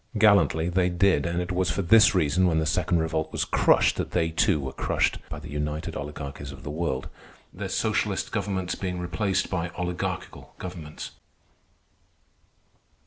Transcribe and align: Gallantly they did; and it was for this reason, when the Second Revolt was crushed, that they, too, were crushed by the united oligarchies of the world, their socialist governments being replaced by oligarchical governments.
Gallantly 0.17 0.67
they 0.67 0.89
did; 0.89 1.27
and 1.27 1.39
it 1.39 1.51
was 1.51 1.69
for 1.69 1.83
this 1.83 2.15
reason, 2.15 2.47
when 2.47 2.57
the 2.57 2.65
Second 2.65 2.97
Revolt 2.97 3.31
was 3.31 3.45
crushed, 3.45 3.97
that 3.97 4.13
they, 4.13 4.29
too, 4.31 4.59
were 4.59 4.73
crushed 4.73 5.19
by 5.29 5.37
the 5.37 5.51
united 5.51 5.95
oligarchies 5.95 6.51
of 6.51 6.63
the 6.63 6.71
world, 6.71 7.07
their 7.53 7.69
socialist 7.69 8.31
governments 8.31 8.73
being 8.73 8.97
replaced 8.97 9.51
by 9.51 9.69
oligarchical 9.77 10.55
governments. 10.57 11.11